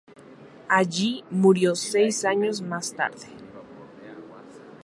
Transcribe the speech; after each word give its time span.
Allí 0.67 1.23
murió 1.29 1.75
seis 1.75 2.25
años 2.25 2.59
más 2.63 2.91
tarde. 2.95 3.27